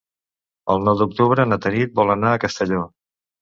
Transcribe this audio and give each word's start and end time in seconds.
El 0.75 0.79
nou 0.87 0.97
d'octubre 1.01 1.45
na 1.49 1.59
Tanit 1.67 1.93
vol 2.01 2.15
anar 2.15 2.33
a 2.33 2.41
Castelló. 2.47 2.83